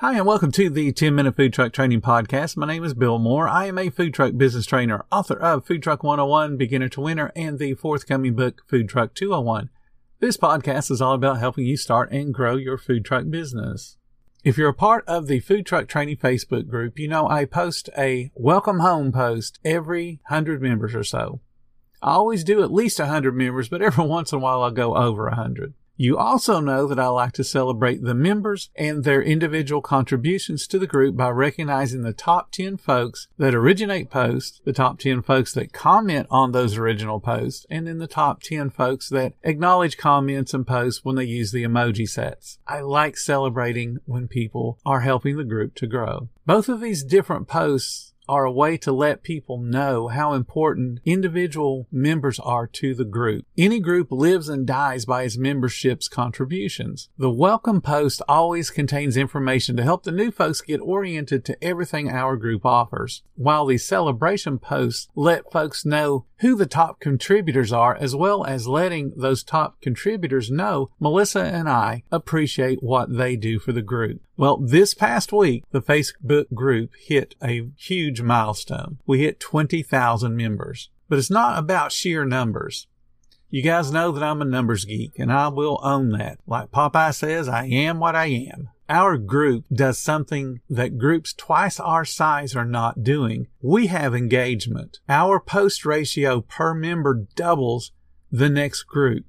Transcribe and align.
Hi, 0.00 0.16
and 0.16 0.24
welcome 0.24 0.50
to 0.52 0.70
the 0.70 0.92
10 0.92 1.14
Minute 1.14 1.36
Food 1.36 1.52
Truck 1.52 1.74
Training 1.74 2.00
Podcast. 2.00 2.56
My 2.56 2.66
name 2.66 2.82
is 2.84 2.94
Bill 2.94 3.18
Moore. 3.18 3.46
I 3.46 3.66
am 3.66 3.76
a 3.76 3.90
food 3.90 4.14
truck 4.14 4.34
business 4.34 4.64
trainer, 4.64 5.04
author 5.12 5.38
of 5.38 5.66
Food 5.66 5.82
Truck 5.82 6.02
101, 6.02 6.56
Beginner 6.56 6.88
to 6.88 7.02
Winner, 7.02 7.30
and 7.36 7.58
the 7.58 7.74
forthcoming 7.74 8.34
book, 8.34 8.62
Food 8.66 8.88
Truck 8.88 9.12
201. 9.12 9.68
This 10.18 10.38
podcast 10.38 10.90
is 10.90 11.02
all 11.02 11.12
about 11.12 11.38
helping 11.38 11.66
you 11.66 11.76
start 11.76 12.10
and 12.12 12.32
grow 12.32 12.56
your 12.56 12.78
food 12.78 13.04
truck 13.04 13.28
business. 13.28 13.98
If 14.42 14.56
you're 14.56 14.70
a 14.70 14.74
part 14.74 15.04
of 15.06 15.26
the 15.26 15.40
Food 15.40 15.66
Truck 15.66 15.86
Training 15.86 16.16
Facebook 16.16 16.66
group, 16.66 16.98
you 16.98 17.06
know 17.06 17.28
I 17.28 17.44
post 17.44 17.90
a 17.94 18.32
welcome 18.34 18.78
home 18.78 19.12
post 19.12 19.58
every 19.66 20.20
100 20.28 20.62
members 20.62 20.94
or 20.94 21.04
so. 21.04 21.42
I 22.00 22.12
always 22.12 22.42
do 22.42 22.62
at 22.62 22.72
least 22.72 22.98
100 22.98 23.36
members, 23.36 23.68
but 23.68 23.82
every 23.82 24.04
once 24.06 24.32
in 24.32 24.38
a 24.38 24.40
while 24.40 24.62
I'll 24.62 24.70
go 24.70 24.96
over 24.96 25.24
100. 25.24 25.74
You 26.00 26.16
also 26.16 26.60
know 26.60 26.86
that 26.86 26.98
I 26.98 27.08
like 27.08 27.32
to 27.32 27.44
celebrate 27.44 28.02
the 28.02 28.14
members 28.14 28.70
and 28.74 29.04
their 29.04 29.20
individual 29.20 29.82
contributions 29.82 30.66
to 30.68 30.78
the 30.78 30.86
group 30.86 31.14
by 31.14 31.28
recognizing 31.28 32.00
the 32.00 32.14
top 32.14 32.52
10 32.52 32.78
folks 32.78 33.28
that 33.36 33.54
originate 33.54 34.08
posts, 34.08 34.62
the 34.64 34.72
top 34.72 34.98
10 34.98 35.20
folks 35.20 35.52
that 35.52 35.74
comment 35.74 36.26
on 36.30 36.52
those 36.52 36.78
original 36.78 37.20
posts, 37.20 37.66
and 37.68 37.86
then 37.86 37.98
the 37.98 38.06
top 38.06 38.42
10 38.42 38.70
folks 38.70 39.10
that 39.10 39.34
acknowledge 39.42 39.98
comments 39.98 40.54
and 40.54 40.66
posts 40.66 41.04
when 41.04 41.16
they 41.16 41.24
use 41.24 41.52
the 41.52 41.64
emoji 41.64 42.08
sets. 42.08 42.58
I 42.66 42.80
like 42.80 43.18
celebrating 43.18 43.98
when 44.06 44.26
people 44.26 44.78
are 44.86 45.00
helping 45.00 45.36
the 45.36 45.44
group 45.44 45.74
to 45.74 45.86
grow. 45.86 46.30
Both 46.46 46.70
of 46.70 46.80
these 46.80 47.04
different 47.04 47.46
posts 47.46 48.09
are 48.30 48.44
a 48.44 48.52
way 48.52 48.76
to 48.76 48.92
let 48.92 49.24
people 49.24 49.58
know 49.58 50.06
how 50.06 50.34
important 50.34 51.00
individual 51.04 51.88
members 51.90 52.38
are 52.38 52.68
to 52.68 52.94
the 52.94 53.04
group. 53.04 53.44
Any 53.58 53.80
group 53.80 54.12
lives 54.12 54.48
and 54.48 54.64
dies 54.64 55.04
by 55.04 55.24
its 55.24 55.36
membership's 55.36 56.06
contributions. 56.06 57.08
The 57.18 57.28
welcome 57.28 57.80
post 57.80 58.22
always 58.28 58.70
contains 58.70 59.16
information 59.16 59.76
to 59.76 59.82
help 59.82 60.04
the 60.04 60.12
new 60.12 60.30
folks 60.30 60.60
get 60.60 60.80
oriented 60.80 61.44
to 61.46 61.64
everything 61.64 62.08
our 62.08 62.36
group 62.36 62.64
offers, 62.64 63.24
while 63.34 63.66
the 63.66 63.78
celebration 63.78 64.60
posts 64.60 65.08
let 65.16 65.50
folks 65.50 65.84
know 65.84 66.26
who 66.38 66.54
the 66.54 66.66
top 66.66 67.00
contributors 67.00 67.72
are, 67.72 67.96
as 67.96 68.14
well 68.14 68.44
as 68.44 68.68
letting 68.68 69.12
those 69.16 69.42
top 69.42 69.80
contributors 69.82 70.50
know 70.52 70.90
Melissa 71.00 71.42
and 71.42 71.68
I 71.68 72.04
appreciate 72.12 72.80
what 72.80 73.16
they 73.16 73.34
do 73.34 73.58
for 73.58 73.72
the 73.72 73.82
group. 73.82 74.22
Well, 74.40 74.56
this 74.56 74.94
past 74.94 75.34
week, 75.34 75.64
the 75.70 75.82
Facebook 75.82 76.46
group 76.54 76.92
hit 76.98 77.34
a 77.42 77.68
huge 77.76 78.22
milestone. 78.22 78.98
We 79.04 79.18
hit 79.18 79.38
20,000 79.38 80.34
members. 80.34 80.88
But 81.10 81.18
it's 81.18 81.28
not 81.28 81.58
about 81.58 81.92
sheer 81.92 82.24
numbers. 82.24 82.86
You 83.50 83.60
guys 83.60 83.92
know 83.92 84.10
that 84.12 84.22
I'm 84.22 84.40
a 84.40 84.46
numbers 84.46 84.86
geek 84.86 85.18
and 85.18 85.30
I 85.30 85.48
will 85.48 85.78
own 85.82 86.08
that. 86.12 86.38
Like 86.46 86.70
Popeye 86.70 87.14
says, 87.14 87.50
I 87.50 87.66
am 87.66 87.98
what 88.00 88.16
I 88.16 88.28
am. 88.28 88.70
Our 88.88 89.18
group 89.18 89.66
does 89.70 89.98
something 89.98 90.62
that 90.70 90.96
groups 90.96 91.34
twice 91.34 91.78
our 91.78 92.06
size 92.06 92.56
are 92.56 92.64
not 92.64 93.04
doing. 93.04 93.46
We 93.60 93.88
have 93.88 94.14
engagement. 94.14 95.00
Our 95.06 95.38
post 95.38 95.84
ratio 95.84 96.40
per 96.40 96.72
member 96.72 97.26
doubles 97.36 97.92
the 98.32 98.48
next 98.48 98.84
group. 98.84 99.26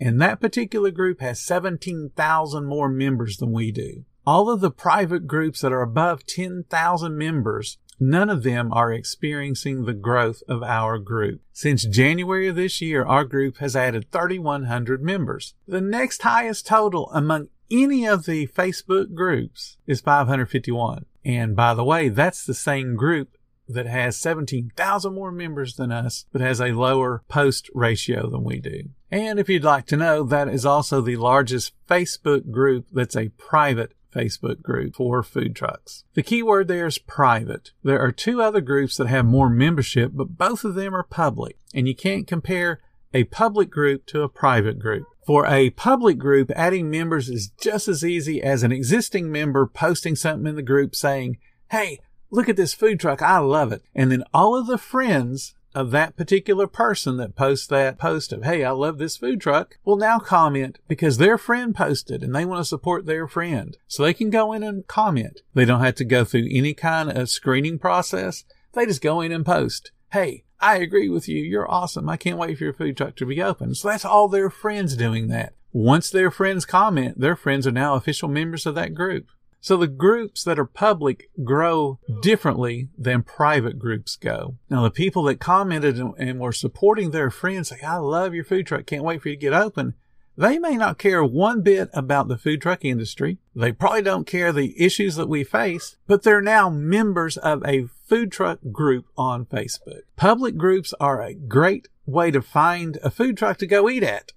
And 0.00 0.22
that 0.22 0.40
particular 0.40 0.90
group 0.90 1.20
has 1.20 1.38
17,000 1.38 2.64
more 2.64 2.88
members 2.88 3.36
than 3.36 3.52
we 3.52 3.70
do. 3.70 4.06
All 4.26 4.48
of 4.48 4.60
the 4.60 4.70
private 4.70 5.26
groups 5.26 5.60
that 5.60 5.72
are 5.72 5.82
above 5.82 6.24
10,000 6.24 7.18
members, 7.18 7.76
none 8.00 8.30
of 8.30 8.42
them 8.42 8.72
are 8.72 8.90
experiencing 8.90 9.84
the 9.84 9.92
growth 9.92 10.42
of 10.48 10.62
our 10.62 10.98
group. 10.98 11.42
Since 11.52 11.84
January 11.84 12.48
of 12.48 12.56
this 12.56 12.80
year, 12.80 13.04
our 13.04 13.24
group 13.24 13.58
has 13.58 13.76
added 13.76 14.10
3,100 14.10 15.02
members. 15.02 15.54
The 15.68 15.82
next 15.82 16.22
highest 16.22 16.66
total 16.66 17.10
among 17.12 17.48
any 17.70 18.06
of 18.06 18.24
the 18.24 18.46
Facebook 18.46 19.14
groups 19.14 19.76
is 19.86 20.00
551. 20.00 21.04
And 21.22 21.54
by 21.54 21.74
the 21.74 21.84
way, 21.84 22.08
that's 22.08 22.46
the 22.46 22.54
same 22.54 22.96
group 22.96 23.36
that 23.68 23.86
has 23.86 24.18
17,000 24.18 25.14
more 25.14 25.32
members 25.32 25.76
than 25.76 25.92
us, 25.92 26.26
but 26.32 26.40
has 26.40 26.60
a 26.60 26.72
lower 26.72 27.22
post 27.28 27.70
ratio 27.74 28.28
than 28.28 28.44
we 28.44 28.58
do. 28.58 28.90
And 29.10 29.38
if 29.38 29.48
you'd 29.48 29.64
like 29.64 29.86
to 29.86 29.96
know, 29.96 30.22
that 30.24 30.48
is 30.48 30.66
also 30.66 31.00
the 31.00 31.16
largest 31.16 31.72
Facebook 31.88 32.50
group 32.50 32.86
that's 32.92 33.16
a 33.16 33.30
private 33.30 33.92
Facebook 34.14 34.62
group 34.62 34.96
for 34.96 35.22
food 35.22 35.56
trucks. 35.56 36.04
The 36.14 36.22
key 36.22 36.42
word 36.42 36.68
there 36.68 36.86
is 36.86 36.98
private. 36.98 37.72
There 37.82 38.00
are 38.00 38.12
two 38.12 38.40
other 38.40 38.60
groups 38.60 38.96
that 38.96 39.08
have 39.08 39.24
more 39.24 39.48
membership, 39.48 40.12
but 40.14 40.38
both 40.38 40.64
of 40.64 40.74
them 40.74 40.94
are 40.94 41.02
public, 41.02 41.58
and 41.74 41.88
you 41.88 41.94
can't 41.94 42.26
compare 42.26 42.80
a 43.12 43.24
public 43.24 43.70
group 43.70 44.06
to 44.06 44.22
a 44.22 44.28
private 44.28 44.78
group. 44.78 45.06
For 45.26 45.46
a 45.46 45.70
public 45.70 46.18
group, 46.18 46.50
adding 46.54 46.90
members 46.90 47.28
is 47.28 47.48
just 47.60 47.88
as 47.88 48.04
easy 48.04 48.42
as 48.42 48.62
an 48.62 48.72
existing 48.72 49.32
member 49.32 49.66
posting 49.66 50.16
something 50.16 50.46
in 50.46 50.56
the 50.56 50.62
group 50.62 50.94
saying, 50.94 51.38
Hey, 51.70 51.98
look 52.30 52.48
at 52.48 52.56
this 52.56 52.74
food 52.74 53.00
truck. 53.00 53.22
I 53.22 53.38
love 53.38 53.72
it. 53.72 53.82
And 53.94 54.12
then 54.12 54.24
all 54.34 54.54
of 54.54 54.66
the 54.66 54.76
friends 54.76 55.54
of 55.74 55.90
that 55.90 56.16
particular 56.16 56.66
person 56.66 57.16
that 57.16 57.34
posts 57.34 57.66
that 57.68 57.98
post 57.98 58.32
of, 58.32 58.44
Hey, 58.44 58.64
I 58.64 58.70
love 58.70 58.98
this 58.98 59.16
food 59.16 59.40
truck 59.40 59.78
will 59.84 59.96
now 59.96 60.18
comment 60.18 60.78
because 60.88 61.18
their 61.18 61.38
friend 61.38 61.74
posted 61.74 62.22
and 62.22 62.34
they 62.34 62.44
want 62.44 62.60
to 62.60 62.64
support 62.64 63.06
their 63.06 63.26
friend. 63.26 63.76
So 63.86 64.02
they 64.02 64.14
can 64.14 64.30
go 64.30 64.52
in 64.52 64.62
and 64.62 64.86
comment. 64.86 65.42
They 65.54 65.64
don't 65.64 65.82
have 65.82 65.96
to 65.96 66.04
go 66.04 66.24
through 66.24 66.48
any 66.50 66.74
kind 66.74 67.10
of 67.10 67.30
screening 67.30 67.78
process. 67.78 68.44
They 68.72 68.86
just 68.86 69.02
go 69.02 69.20
in 69.20 69.32
and 69.32 69.44
post. 69.44 69.92
Hey, 70.12 70.44
I 70.60 70.76
agree 70.76 71.08
with 71.08 71.28
you. 71.28 71.42
You're 71.42 71.70
awesome. 71.70 72.08
I 72.08 72.16
can't 72.16 72.38
wait 72.38 72.56
for 72.56 72.64
your 72.64 72.72
food 72.72 72.96
truck 72.96 73.16
to 73.16 73.26
be 73.26 73.42
open. 73.42 73.74
So 73.74 73.88
that's 73.88 74.04
all 74.04 74.28
their 74.28 74.50
friends 74.50 74.96
doing 74.96 75.28
that. 75.28 75.54
Once 75.72 76.08
their 76.08 76.30
friends 76.30 76.64
comment, 76.64 77.20
their 77.20 77.34
friends 77.34 77.66
are 77.66 77.72
now 77.72 77.94
official 77.94 78.28
members 78.28 78.64
of 78.64 78.74
that 78.76 78.94
group. 78.94 79.28
So 79.64 79.78
the 79.78 79.88
groups 79.88 80.44
that 80.44 80.58
are 80.58 80.66
public 80.66 81.30
grow 81.42 81.98
differently 82.20 82.90
than 82.98 83.22
private 83.22 83.78
groups 83.78 84.14
go. 84.14 84.58
Now, 84.68 84.82
the 84.82 84.90
people 84.90 85.22
that 85.22 85.40
commented 85.40 85.98
and 85.98 86.38
were 86.38 86.52
supporting 86.52 87.12
their 87.12 87.30
friends, 87.30 87.70
like, 87.70 87.82
I 87.82 87.96
love 87.96 88.34
your 88.34 88.44
food 88.44 88.66
truck. 88.66 88.84
Can't 88.84 89.04
wait 89.04 89.22
for 89.22 89.30
you 89.30 89.36
to 89.36 89.40
get 89.40 89.54
open. 89.54 89.94
They 90.36 90.58
may 90.58 90.76
not 90.76 90.98
care 90.98 91.24
one 91.24 91.62
bit 91.62 91.88
about 91.94 92.28
the 92.28 92.36
food 92.36 92.60
truck 92.60 92.84
industry. 92.84 93.38
They 93.56 93.72
probably 93.72 94.02
don't 94.02 94.26
care 94.26 94.52
the 94.52 94.78
issues 94.78 95.16
that 95.16 95.30
we 95.30 95.44
face, 95.44 95.96
but 96.06 96.24
they're 96.24 96.42
now 96.42 96.68
members 96.68 97.38
of 97.38 97.64
a 97.64 97.86
food 98.06 98.30
truck 98.30 98.58
group 98.70 99.06
on 99.16 99.46
Facebook. 99.46 100.02
Public 100.16 100.58
groups 100.58 100.92
are 101.00 101.22
a 101.22 101.32
great 101.32 101.88
way 102.04 102.30
to 102.32 102.42
find 102.42 102.98
a 103.02 103.10
food 103.10 103.38
truck 103.38 103.56
to 103.58 103.66
go 103.66 103.88
eat 103.88 104.02
at, 104.02 104.32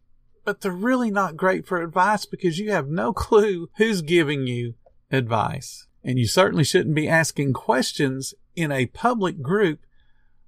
but 0.45 0.61
they're 0.61 0.71
really 0.71 1.11
not 1.11 1.35
great 1.35 1.67
for 1.67 1.81
advice 1.81 2.25
because 2.25 2.59
you 2.59 2.71
have 2.71 2.87
no 2.87 3.11
clue 3.27 3.69
who's 3.75 4.01
giving 4.01 4.47
you 4.47 4.75
advice. 5.11 5.87
And 6.03 6.17
you 6.17 6.27
certainly 6.27 6.63
shouldn't 6.63 6.95
be 6.95 7.09
asking 7.09 7.53
questions 7.53 8.33
in 8.55 8.71
a 8.71 8.87
public 8.87 9.41
group 9.41 9.79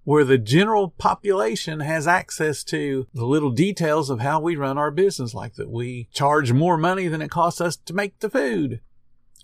where 0.03 0.24
the 0.24 0.38
general 0.38 0.90
population 0.90 1.81
has 1.81 2.08
access 2.08 2.64
to 2.64 3.08
the 3.14 3.25
little 3.25 3.52
details 3.52 4.09
of 4.09 4.22
how 4.22 4.40
we 4.40 4.56
run 4.56 4.78
our 4.78 4.90
business, 4.90 5.34
like 5.34 5.56
that 5.56 5.69
we 5.69 6.08
charge 6.12 6.52
more 6.52 6.78
money 6.78 7.08
than 7.08 7.22
it 7.22 7.30
costs 7.30 7.62
us 7.62 7.75
to 7.75 7.94
make 7.94 8.19
the 8.19 8.30
food. 8.30 8.80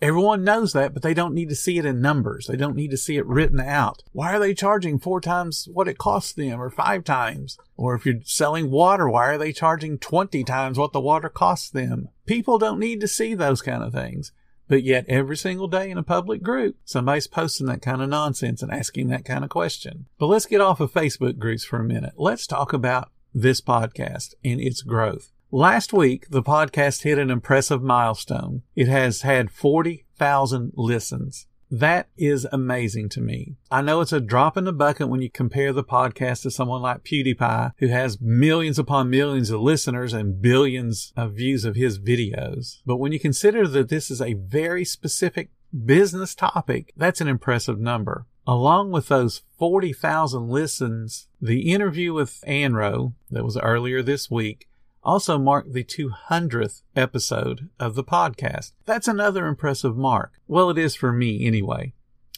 Everyone 0.01 0.43
knows 0.43 0.73
that, 0.73 0.93
but 0.93 1.03
they 1.03 1.13
don't 1.13 1.33
need 1.33 1.49
to 1.49 1.55
see 1.55 1.77
it 1.77 1.85
in 1.85 2.01
numbers. 2.01 2.47
They 2.47 2.57
don't 2.57 2.75
need 2.75 2.91
to 2.91 2.97
see 2.97 3.15
it 3.15 3.25
written 3.25 3.61
out. 3.61 4.03
Why 4.11 4.35
are 4.35 4.39
they 4.39 4.53
charging 4.53 4.99
four 4.99 5.21
times 5.21 5.69
what 5.71 5.87
it 5.87 5.97
costs 5.97 6.33
them 6.33 6.61
or 6.61 6.69
five 6.69 7.05
times? 7.05 7.57
Or 7.77 7.95
if 7.95 8.05
you're 8.05 8.21
selling 8.23 8.71
water, 8.71 9.07
why 9.07 9.27
are 9.27 9.37
they 9.37 9.53
charging 9.53 9.97
20 9.97 10.43
times 10.43 10.77
what 10.77 10.91
the 10.91 10.99
water 10.99 11.29
costs 11.29 11.69
them? 11.69 12.09
People 12.25 12.57
don't 12.57 12.79
need 12.79 12.99
to 13.01 13.07
see 13.07 13.35
those 13.35 13.61
kind 13.61 13.83
of 13.83 13.93
things. 13.93 14.33
But 14.67 14.83
yet 14.83 15.05
every 15.07 15.37
single 15.37 15.67
day 15.67 15.89
in 15.91 15.97
a 15.97 16.03
public 16.03 16.41
group, 16.41 16.77
somebody's 16.85 17.27
posting 17.27 17.67
that 17.67 17.81
kind 17.81 18.01
of 18.01 18.09
nonsense 18.09 18.61
and 18.61 18.71
asking 18.71 19.07
that 19.09 19.25
kind 19.25 19.43
of 19.43 19.49
question. 19.49 20.05
But 20.17 20.27
let's 20.27 20.45
get 20.45 20.61
off 20.61 20.79
of 20.79 20.91
Facebook 20.91 21.37
groups 21.37 21.63
for 21.63 21.79
a 21.79 21.83
minute. 21.83 22.13
Let's 22.17 22.47
talk 22.47 22.73
about 22.73 23.11
this 23.33 23.61
podcast 23.61 24.33
and 24.43 24.59
its 24.59 24.81
growth. 24.81 25.31
Last 25.51 25.93
week, 25.93 26.29
the 26.29 26.41
podcast 26.41 27.03
hit 27.03 27.17
an 27.17 27.29
impressive 27.29 27.83
milestone. 27.83 28.63
It 28.75 28.87
has 28.87 29.21
had 29.21 29.51
40,000 29.51 30.73
listens. 30.75 31.47
That 31.71 32.09
is 32.15 32.47
amazing 32.51 33.09
to 33.09 33.21
me. 33.21 33.55
I 33.71 33.81
know 33.81 34.01
it's 34.01 34.13
a 34.13 34.21
drop 34.21 34.55
in 34.55 34.65
the 34.65 34.73
bucket 34.73 35.09
when 35.09 35.21
you 35.21 35.29
compare 35.29 35.73
the 35.73 35.83
podcast 35.83 36.43
to 36.43 36.51
someone 36.51 36.81
like 36.81 37.03
PewDiePie, 37.03 37.73
who 37.79 37.87
has 37.87 38.21
millions 38.21 38.77
upon 38.77 39.09
millions 39.09 39.49
of 39.49 39.61
listeners 39.61 40.13
and 40.13 40.41
billions 40.41 41.11
of 41.17 41.33
views 41.33 41.65
of 41.65 41.75
his 41.75 41.97
videos. 41.99 42.81
But 42.85 42.97
when 42.97 43.11
you 43.11 43.19
consider 43.19 43.67
that 43.67 43.89
this 43.89 44.11
is 44.11 44.21
a 44.21 44.33
very 44.33 44.85
specific 44.85 45.49
business 45.85 46.35
topic, 46.35 46.93
that's 46.95 47.21
an 47.21 47.27
impressive 47.27 47.79
number. 47.79 48.27
Along 48.47 48.91
with 48.91 49.07
those 49.07 49.41
40,000 49.57 50.47
listens, 50.49 51.27
the 51.41 51.71
interview 51.73 52.13
with 52.13 52.43
Anro 52.47 53.13
that 53.31 53.43
was 53.43 53.57
earlier 53.57 54.03
this 54.03 54.29
week 54.29 54.67
also 55.05 55.37
marked 55.37 55.73
the 55.73 55.83
200th 55.83 56.81
episode 56.95 57.69
of 57.79 57.95
the 57.95 58.03
podcast. 58.03 58.71
That's 58.85 59.07
another 59.07 59.45
impressive 59.45 59.95
mark. 59.95 60.33
Well, 60.47 60.69
it 60.69 60.77
is 60.77 60.95
for 60.95 61.13
me 61.13 61.45
anyway. 61.45 61.93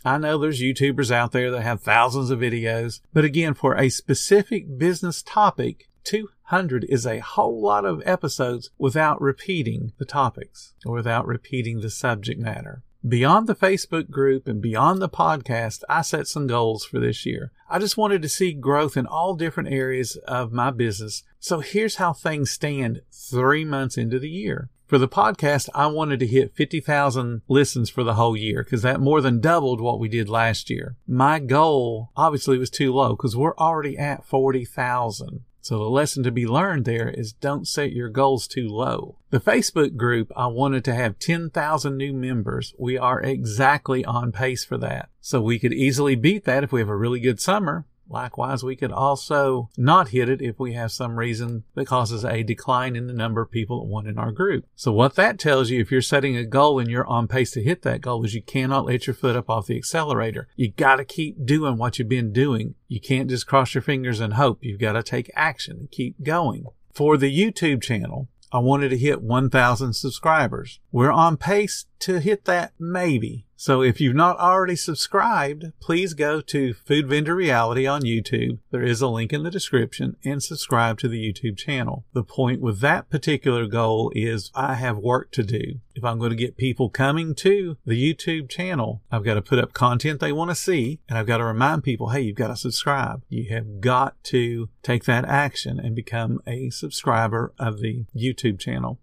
I 0.05 0.17
know 0.17 0.37
there's 0.37 0.61
YouTubers 0.61 1.11
out 1.11 1.31
there 1.31 1.49
that 1.51 1.63
have 1.63 1.81
thousands 1.81 2.29
of 2.29 2.39
videos, 2.39 3.01
but 3.13 3.25
again, 3.25 3.53
for 3.53 3.75
a 3.75 3.89
specific 3.89 4.77
business 4.77 5.23
topic, 5.23 5.89
200 6.03 6.85
is 6.87 7.05
a 7.05 7.19
whole 7.19 7.61
lot 7.61 7.83
of 7.83 8.01
episodes 8.05 8.69
without 8.77 9.19
repeating 9.19 9.93
the 9.97 10.05
topics 10.05 10.73
or 10.85 10.93
without 10.93 11.25
repeating 11.25 11.81
the 11.81 11.89
subject 11.89 12.39
matter. 12.39 12.83
Beyond 13.07 13.47
the 13.47 13.55
Facebook 13.55 14.09
group 14.09 14.47
and 14.47 14.59
beyond 14.59 15.01
the 15.01 15.07
podcast, 15.07 15.83
I 15.87 16.01
set 16.01 16.27
some 16.27 16.47
goals 16.47 16.83
for 16.83 16.99
this 16.99 17.27
year. 17.27 17.51
I 17.69 17.77
just 17.77 17.95
wanted 17.95 18.23
to 18.23 18.29
see 18.29 18.53
growth 18.53 18.97
in 18.97 19.05
all 19.05 19.35
different 19.35 19.69
areas 19.71 20.15
of 20.27 20.51
my 20.51 20.71
business. 20.71 21.23
So 21.39 21.59
here's 21.59 21.97
how 21.97 22.11
things 22.11 22.49
stand 22.49 23.01
three 23.11 23.63
months 23.63 23.97
into 23.97 24.17
the 24.17 24.29
year. 24.29 24.69
For 24.87 24.97
the 24.97 25.07
podcast, 25.07 25.69
I 25.75 25.87
wanted 25.87 26.19
to 26.21 26.27
hit 26.27 26.55
50,000 26.55 27.43
listens 27.47 27.89
for 27.89 28.03
the 28.03 28.15
whole 28.15 28.35
year 28.35 28.63
because 28.63 28.81
that 28.81 28.99
more 28.99 29.21
than 29.21 29.41
doubled 29.41 29.79
what 29.79 29.99
we 29.99 30.09
did 30.09 30.27
last 30.27 30.69
year. 30.69 30.97
My 31.07 31.39
goal 31.39 32.09
obviously 32.17 32.57
was 32.57 32.71
too 32.71 32.93
low 32.93 33.15
because 33.15 33.37
we're 33.37 33.55
already 33.57 33.97
at 33.97 34.25
40,000. 34.25 35.41
So 35.67 35.79
the 35.79 35.89
lesson 35.89 36.23
to 36.23 36.31
be 36.31 36.47
learned 36.47 36.85
there 36.85 37.09
is 37.09 37.33
don't 37.33 37.67
set 37.67 37.91
your 37.91 38.07
goals 38.07 38.47
too 38.47 38.69
low. 38.69 39.17
The 39.31 39.41
Facebook 39.41 39.97
group, 39.97 40.31
I 40.33 40.47
wanted 40.47 40.85
to 40.85 40.95
have 40.95 41.19
10,000 41.19 41.97
new 41.97 42.13
members. 42.13 42.73
We 42.79 42.97
are 42.97 43.21
exactly 43.21 44.05
on 44.05 44.31
pace 44.31 44.63
for 44.63 44.77
that. 44.77 45.09
So 45.19 45.41
we 45.41 45.59
could 45.59 45.73
easily 45.73 46.15
beat 46.15 46.45
that 46.45 46.63
if 46.63 46.71
we 46.71 46.79
have 46.79 46.87
a 46.87 46.95
really 46.95 47.19
good 47.19 47.41
summer. 47.41 47.85
Likewise, 48.09 48.63
we 48.63 48.75
could 48.75 48.91
also 48.91 49.69
not 49.77 50.09
hit 50.09 50.29
it 50.29 50.41
if 50.41 50.59
we 50.59 50.73
have 50.73 50.91
some 50.91 51.17
reason 51.17 51.63
that 51.75 51.87
causes 51.87 52.23
a 52.23 52.43
decline 52.43 52.95
in 52.95 53.07
the 53.07 53.13
number 53.13 53.41
of 53.41 53.51
people 53.51 53.81
that 53.81 53.87
want 53.87 54.07
in 54.07 54.17
our 54.17 54.31
group. 54.31 54.65
So 54.75 54.91
what 54.91 55.15
that 55.15 55.39
tells 55.39 55.69
you, 55.69 55.79
if 55.81 55.91
you're 55.91 56.01
setting 56.01 56.37
a 56.37 56.45
goal 56.45 56.79
and 56.79 56.89
you're 56.89 57.07
on 57.07 57.27
pace 57.27 57.51
to 57.51 57.63
hit 57.63 57.81
that 57.83 58.01
goal, 58.01 58.23
is 58.25 58.33
you 58.33 58.41
cannot 58.41 58.85
let 58.85 59.07
your 59.07 59.13
foot 59.13 59.35
up 59.35 59.49
off 59.49 59.67
the 59.67 59.77
accelerator. 59.77 60.47
You 60.55 60.71
got 60.71 60.97
to 60.97 61.05
keep 61.05 61.45
doing 61.45 61.77
what 61.77 61.99
you've 61.99 62.09
been 62.09 62.31
doing. 62.31 62.75
You 62.87 62.99
can't 62.99 63.29
just 63.29 63.47
cross 63.47 63.73
your 63.73 63.81
fingers 63.81 64.19
and 64.19 64.33
hope. 64.33 64.59
You've 64.61 64.79
got 64.79 64.93
to 64.93 65.03
take 65.03 65.31
action 65.35 65.77
and 65.77 65.91
keep 65.91 66.23
going. 66.23 66.65
For 66.93 67.17
the 67.17 67.35
YouTube 67.35 67.81
channel, 67.81 68.27
I 68.51 68.59
wanted 68.59 68.89
to 68.89 68.97
hit 68.97 69.21
1,000 69.21 69.93
subscribers. 69.93 70.79
We're 70.91 71.11
on 71.11 71.37
pace 71.37 71.85
to 71.99 72.19
hit 72.19 72.45
that 72.45 72.73
maybe. 72.79 73.46
So 73.59 73.81
if 73.81 73.99
you've 73.99 74.15
not 74.15 74.37
already 74.37 74.75
subscribed, 74.75 75.71
please 75.79 76.13
go 76.13 76.41
to 76.41 76.75
Food 76.75 77.07
Vendor 77.07 77.33
Reality 77.33 77.87
on 77.87 78.03
YouTube. 78.03 78.59
There 78.69 78.83
is 78.83 79.01
a 79.01 79.07
link 79.07 79.33
in 79.33 79.41
the 79.41 79.49
description 79.49 80.15
and 80.23 80.43
subscribe 80.43 80.99
to 80.99 81.07
the 81.07 81.19
YouTube 81.19 81.57
channel. 81.57 82.05
The 82.13 82.21
point 82.21 82.61
with 82.61 82.81
that 82.81 83.09
particular 83.09 83.65
goal 83.65 84.11
is 84.15 84.51
I 84.53 84.75
have 84.75 84.99
work 84.99 85.31
to 85.31 85.41
do. 85.41 85.79
If 85.95 86.03
I'm 86.03 86.19
going 86.19 86.29
to 86.29 86.35
get 86.35 86.55
people 86.55 86.91
coming 86.91 87.33
to 87.33 87.77
the 87.83 88.13
YouTube 88.13 88.47
channel, 88.47 89.01
I've 89.11 89.25
got 89.25 89.33
to 89.33 89.41
put 89.41 89.57
up 89.57 89.73
content 89.73 90.19
they 90.19 90.31
want 90.31 90.51
to 90.51 90.55
see 90.55 90.99
and 91.09 91.17
I've 91.17 91.25
got 91.25 91.37
to 91.37 91.43
remind 91.43 91.83
people, 91.83 92.09
hey, 92.09 92.21
you've 92.21 92.35
got 92.35 92.49
to 92.49 92.55
subscribe. 92.55 93.23
You 93.27 93.49
have 93.55 93.81
got 93.81 94.23
to 94.25 94.69
take 94.83 95.05
that 95.05 95.25
action 95.25 95.79
and 95.79 95.95
become 95.95 96.41
a 96.45 96.69
subscriber 96.69 97.55
of 97.57 97.79
the 97.79 98.05
YouTube 98.15 98.59
channel. 98.59 98.99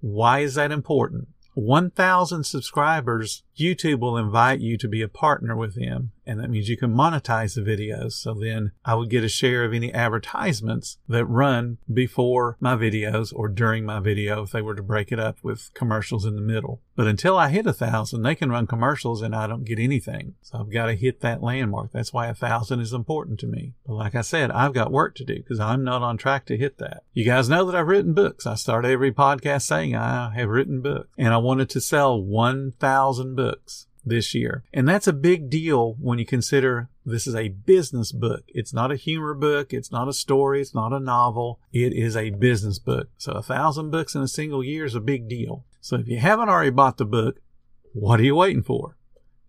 Why 0.00 0.40
is 0.40 0.56
that 0.56 0.72
important? 0.72 1.28
1,000 1.58 2.44
subscribers, 2.44 3.42
YouTube 3.56 3.98
will 3.98 4.16
invite 4.16 4.60
you 4.60 4.78
to 4.78 4.86
be 4.86 5.02
a 5.02 5.08
partner 5.08 5.56
with 5.56 5.74
them. 5.74 6.12
And 6.28 6.38
that 6.40 6.50
means 6.50 6.68
you 6.68 6.76
can 6.76 6.94
monetize 6.94 7.54
the 7.54 7.62
videos. 7.62 8.12
So 8.12 8.34
then 8.34 8.72
I 8.84 8.94
would 8.94 9.10
get 9.10 9.24
a 9.24 9.28
share 9.28 9.64
of 9.64 9.72
any 9.72 9.92
advertisements 9.92 10.98
that 11.08 11.24
run 11.24 11.78
before 11.92 12.56
my 12.60 12.76
videos 12.76 13.32
or 13.34 13.48
during 13.48 13.84
my 13.84 13.98
video 13.98 14.42
if 14.42 14.50
they 14.50 14.62
were 14.62 14.74
to 14.74 14.82
break 14.82 15.10
it 15.10 15.18
up 15.18 15.38
with 15.42 15.72
commercials 15.74 16.24
in 16.24 16.36
the 16.36 16.42
middle. 16.42 16.82
But 16.94 17.06
until 17.06 17.38
I 17.38 17.48
hit 17.48 17.66
a 17.66 17.72
thousand, 17.72 18.22
they 18.22 18.34
can 18.34 18.50
run 18.50 18.66
commercials 18.66 19.22
and 19.22 19.34
I 19.34 19.46
don't 19.46 19.64
get 19.64 19.78
anything. 19.78 20.34
So 20.42 20.58
I've 20.58 20.70
got 20.70 20.86
to 20.86 20.94
hit 20.94 21.20
that 21.20 21.42
landmark. 21.42 21.92
That's 21.92 22.12
why 22.12 22.26
a 22.26 22.34
thousand 22.34 22.80
is 22.80 22.92
important 22.92 23.40
to 23.40 23.46
me. 23.46 23.74
But 23.86 23.94
like 23.94 24.14
I 24.14 24.20
said, 24.20 24.50
I've 24.50 24.74
got 24.74 24.92
work 24.92 25.14
to 25.16 25.24
do 25.24 25.36
because 25.36 25.60
I'm 25.60 25.82
not 25.82 26.02
on 26.02 26.18
track 26.18 26.44
to 26.46 26.56
hit 26.56 26.78
that. 26.78 27.04
You 27.14 27.24
guys 27.24 27.48
know 27.48 27.64
that 27.64 27.74
I've 27.74 27.88
written 27.88 28.14
books. 28.14 28.46
I 28.46 28.54
start 28.54 28.84
every 28.84 29.12
podcast 29.12 29.62
saying 29.62 29.96
I 29.96 30.34
have 30.34 30.48
written 30.48 30.82
books 30.82 31.08
and 31.16 31.32
I 31.32 31.38
wanted 31.38 31.70
to 31.70 31.80
sell 31.80 32.20
1,000 32.20 33.34
books 33.34 33.86
this 34.08 34.34
year. 34.34 34.64
And 34.72 34.88
that's 34.88 35.06
a 35.06 35.12
big 35.12 35.48
deal 35.50 35.94
when 36.00 36.18
you 36.18 36.26
consider 36.26 36.88
this 37.04 37.26
is 37.26 37.34
a 37.34 37.48
business 37.48 38.12
book. 38.12 38.44
It's 38.48 38.74
not 38.74 38.92
a 38.92 38.96
humor 38.96 39.34
book. 39.34 39.72
It's 39.72 39.92
not 39.92 40.08
a 40.08 40.12
story. 40.12 40.60
It's 40.60 40.74
not 40.74 40.92
a 40.92 41.00
novel. 41.00 41.60
It 41.72 41.92
is 41.92 42.16
a 42.16 42.30
business 42.30 42.78
book. 42.78 43.08
So 43.16 43.32
a 43.32 43.42
thousand 43.42 43.90
books 43.90 44.14
in 44.14 44.22
a 44.22 44.28
single 44.28 44.62
year 44.62 44.84
is 44.84 44.94
a 44.94 45.00
big 45.00 45.28
deal. 45.28 45.64
So 45.80 45.96
if 45.96 46.08
you 46.08 46.18
haven't 46.18 46.48
already 46.48 46.70
bought 46.70 46.98
the 46.98 47.04
book, 47.04 47.40
what 47.92 48.20
are 48.20 48.24
you 48.24 48.34
waiting 48.34 48.62
for? 48.62 48.96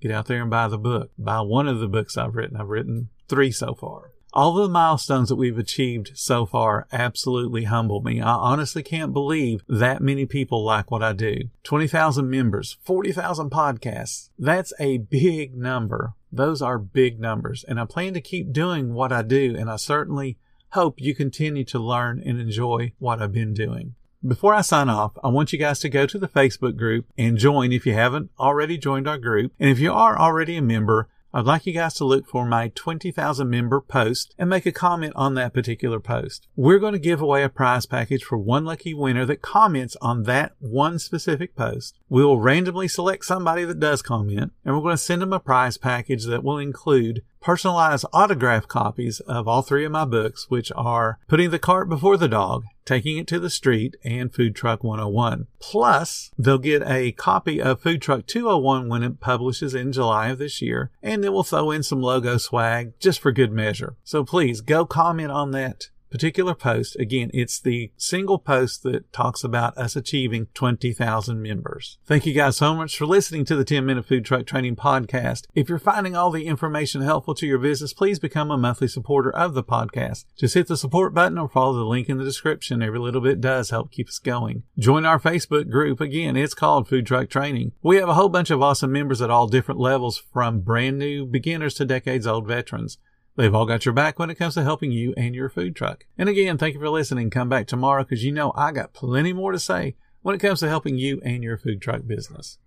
Get 0.01 0.11
out 0.11 0.27
there 0.27 0.41
and 0.41 0.49
buy 0.49 0.67
the 0.69 0.77
book. 0.77 1.11
Buy 1.17 1.41
one 1.41 1.67
of 1.67 1.79
the 1.79 1.87
books 1.87 2.17
I've 2.17 2.35
written. 2.35 2.55
I've 2.55 2.69
written 2.69 3.09
three 3.27 3.51
so 3.51 3.73
far 3.73 4.11
all 4.33 4.53
the 4.53 4.69
milestones 4.69 5.29
that 5.29 5.35
we've 5.35 5.57
achieved 5.57 6.11
so 6.15 6.45
far 6.45 6.87
absolutely 6.91 7.63
humble 7.63 8.01
me. 8.01 8.21
I 8.21 8.33
honestly 8.33 8.83
can't 8.83 9.13
believe 9.13 9.63
that 9.67 10.01
many 10.01 10.25
people 10.25 10.63
like 10.63 10.91
what 10.91 11.03
I 11.03 11.13
do. 11.13 11.49
20,000 11.63 12.29
members, 12.29 12.77
40,000 12.83 13.49
podcasts. 13.49 14.29
That's 14.37 14.73
a 14.79 14.99
big 14.99 15.55
number. 15.55 16.13
Those 16.31 16.61
are 16.61 16.77
big 16.77 17.19
numbers. 17.19 17.63
And 17.67 17.79
I 17.79 17.85
plan 17.85 18.13
to 18.13 18.21
keep 18.21 18.53
doing 18.53 18.93
what 18.93 19.11
I 19.11 19.23
do. 19.23 19.55
And 19.57 19.69
I 19.69 19.77
certainly 19.77 20.37
hope 20.73 21.01
you 21.01 21.15
continue 21.15 21.63
to 21.65 21.79
learn 21.79 22.21
and 22.23 22.39
enjoy 22.39 22.93
what 22.99 23.21
I've 23.21 23.33
been 23.33 23.53
doing. 23.53 23.95
Before 24.25 24.53
I 24.53 24.61
sign 24.61 24.89
off, 24.89 25.13
I 25.23 25.29
want 25.29 25.53
you 25.53 25.59
guys 25.59 25.79
to 25.79 25.89
go 25.89 26.05
to 26.05 26.19
the 26.19 26.27
Facebook 26.27 26.75
group 26.75 27.05
and 27.17 27.37
join 27.37 27.71
if 27.71 27.85
you 27.85 27.93
haven't 27.93 28.29
already 28.37 28.77
joined 28.77 29.07
our 29.07 29.17
group. 29.17 29.53
And 29.57 29.69
if 29.69 29.79
you 29.79 29.93
are 29.93 30.19
already 30.19 30.57
a 30.57 30.61
member, 30.61 31.07
I'd 31.31 31.45
like 31.45 31.67
you 31.67 31.73
guys 31.73 31.93
to 31.95 32.05
look 32.05 32.25
for 32.27 32.43
my 32.43 32.69
20,000 32.73 33.47
member 33.47 33.81
post 33.81 34.33
and 34.39 34.49
make 34.49 34.65
a 34.65 34.71
comment 34.71 35.13
on 35.15 35.35
that 35.35 35.53
particular 35.53 35.99
post. 35.99 36.47
We're 36.55 36.79
going 36.79 36.93
to 36.93 36.99
give 36.99 37.21
away 37.21 37.43
a 37.43 37.49
prize 37.49 37.85
package 37.85 38.23
for 38.23 38.39
one 38.39 38.65
lucky 38.65 38.95
winner 38.95 39.27
that 39.27 39.43
comments 39.43 39.95
on 40.01 40.23
that 40.23 40.53
one 40.57 40.97
specific 40.97 41.55
post. 41.55 41.99
We 42.09 42.25
will 42.25 42.39
randomly 42.39 42.87
select 42.87 43.25
somebody 43.25 43.63
that 43.65 43.79
does 43.79 44.01
comment 44.01 44.53
and 44.65 44.75
we're 44.75 44.81
going 44.81 44.93
to 44.93 44.97
send 44.97 45.21
them 45.21 45.31
a 45.31 45.39
prize 45.39 45.77
package 45.77 46.25
that 46.25 46.43
will 46.43 46.57
include 46.57 47.21
personalized 47.41 48.05
autograph 48.13 48.67
copies 48.67 49.19
of 49.21 49.47
all 49.47 49.61
three 49.61 49.85
of 49.85 49.91
my 49.91 50.05
books, 50.05 50.49
which 50.49 50.71
are 50.75 51.19
Putting 51.27 51.51
the 51.51 51.59
Cart 51.59 51.89
Before 51.89 52.17
the 52.17 52.27
Dog, 52.27 52.65
Taking 52.85 53.17
It 53.17 53.27
to 53.27 53.39
the 53.39 53.49
Street, 53.49 53.95
and 54.03 54.33
Food 54.33 54.55
Truck 54.55 54.83
101. 54.83 55.47
Plus, 55.59 56.31
they'll 56.37 56.57
get 56.57 56.83
a 56.85 57.11
copy 57.11 57.61
of 57.61 57.81
Food 57.81 58.01
Truck 58.01 58.25
201 58.27 58.89
when 58.89 59.03
it 59.03 59.19
publishes 59.19 59.73
in 59.73 59.91
July 59.91 60.29
of 60.29 60.39
this 60.39 60.61
year, 60.61 60.91
and 61.01 61.23
then 61.23 61.33
we'll 61.33 61.43
throw 61.43 61.71
in 61.71 61.83
some 61.83 62.01
logo 62.01 62.37
swag 62.37 62.93
just 62.99 63.19
for 63.19 63.31
good 63.31 63.51
measure. 63.51 63.95
So 64.03 64.23
please 64.23 64.61
go 64.61 64.85
comment 64.85 65.31
on 65.31 65.51
that 65.51 65.89
particular 66.09 66.55
post, 66.55 66.95
again, 66.97 67.29
it's 67.33 67.59
the 67.59 67.91
single 67.97 68.39
post 68.39 68.83
that 68.83 69.11
talks 69.13 69.43
about 69.43 69.77
us 69.77 69.95
achieving 69.95 70.47
20,000 70.53 71.41
members. 71.41 71.97
Thank 72.05 72.25
you 72.25 72.33
guys 72.33 72.57
so 72.57 72.73
much 72.73 72.97
for 72.97 73.05
listening 73.05 73.45
to 73.45 73.55
the 73.55 73.63
10 73.63 73.85
Minute 73.85 74.05
Food 74.05 74.25
Truck 74.25 74.45
Training 74.45 74.75
Podcast. 74.75 75.45
If 75.53 75.69
you're 75.69 75.79
finding 75.79 76.15
all 76.15 76.31
the 76.31 76.47
information 76.47 77.01
helpful 77.01 77.35
to 77.35 77.47
your 77.47 77.59
business, 77.59 77.93
please 77.93 78.19
become 78.19 78.51
a 78.51 78.57
monthly 78.57 78.87
supporter 78.87 79.31
of 79.31 79.53
the 79.53 79.63
podcast. 79.63 80.25
Just 80.37 80.55
hit 80.55 80.67
the 80.67 80.77
support 80.77 81.13
button 81.13 81.37
or 81.37 81.49
follow 81.49 81.73
the 81.73 81.85
link 81.85 82.09
in 82.09 82.17
the 82.17 82.23
description. 82.23 82.81
Every 82.81 82.99
little 82.99 83.21
bit 83.21 83.41
does 83.41 83.69
help 83.69 83.91
keep 83.91 84.07
us 84.07 84.19
going. 84.19 84.63
Join 84.77 85.05
our 85.05 85.19
Facebook 85.19 85.69
group. 85.69 86.01
Again, 86.01 86.35
it's 86.35 86.53
called 86.53 86.87
Food 86.87 87.05
Truck 87.05 87.29
Training. 87.29 87.73
We 87.81 87.97
have 87.97 88.09
a 88.09 88.15
whole 88.15 88.29
bunch 88.29 88.49
of 88.49 88.61
awesome 88.61 88.91
members 88.91 89.21
at 89.21 89.29
all 89.29 89.47
different 89.47 89.79
levels 89.79 90.21
from 90.33 90.61
brand 90.61 90.97
new 90.97 91.25
beginners 91.25 91.75
to 91.75 91.85
decades 91.85 92.27
old 92.27 92.47
veterans. 92.47 92.97
They've 93.39 93.55
all 93.55 93.65
got 93.65 93.85
your 93.85 93.93
back 93.93 94.19
when 94.19 94.29
it 94.29 94.35
comes 94.35 94.55
to 94.55 94.63
helping 94.63 94.91
you 94.91 95.13
and 95.15 95.33
your 95.33 95.47
food 95.47 95.73
truck. 95.73 96.05
And 96.17 96.27
again, 96.27 96.57
thank 96.57 96.73
you 96.73 96.79
for 96.81 96.89
listening. 96.89 97.29
Come 97.29 97.47
back 97.47 97.67
tomorrow 97.67 98.03
because 98.03 98.21
you 98.21 98.33
know 98.33 98.51
I 98.53 98.73
got 98.73 98.91
plenty 98.91 99.31
more 99.31 99.53
to 99.53 99.59
say 99.59 99.95
when 100.21 100.35
it 100.35 100.39
comes 100.39 100.59
to 100.59 100.67
helping 100.67 100.97
you 100.97 101.21
and 101.23 101.41
your 101.41 101.57
food 101.57 101.81
truck 101.81 102.05
business. 102.05 102.57